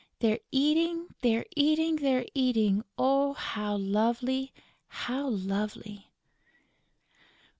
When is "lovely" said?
3.77-4.51, 5.29-6.07